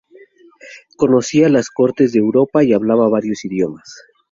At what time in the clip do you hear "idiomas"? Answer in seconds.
3.45-3.99